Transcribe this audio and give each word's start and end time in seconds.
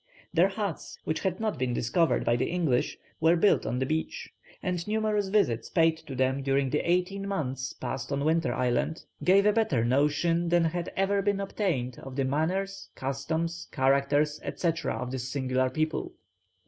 Their 0.33 0.47
huts, 0.47 0.97
which 1.03 1.19
had 1.19 1.39
not 1.39 1.59
been 1.59 1.75
discovered 1.75 2.25
by 2.25 2.35
the 2.35 2.49
English, 2.49 2.97
were 3.19 3.35
built 3.35 3.67
on 3.67 3.77
the 3.77 3.85
beach; 3.85 4.33
and 4.63 4.87
numerous 4.87 5.27
visits 5.27 5.69
paid 5.69 5.95
to 5.97 6.15
them 6.15 6.41
during 6.41 6.71
the 6.71 6.79
eighteen 6.79 7.27
months 7.27 7.73
passed 7.73 8.11
on 8.11 8.25
Winter 8.25 8.51
Island 8.51 9.03
gave 9.23 9.45
a 9.45 9.53
better 9.53 9.85
notion 9.85 10.49
than 10.49 10.63
had 10.65 10.91
ever 10.97 11.17
before 11.21 11.33
been 11.33 11.39
obtained 11.39 11.99
of 11.99 12.15
the 12.15 12.25
manners, 12.25 12.89
customs, 12.95 13.67
character, 13.71 14.25
&c., 14.25 14.41
of 14.87 15.11
this 15.11 15.29
singular 15.31 15.69
people. 15.69 16.13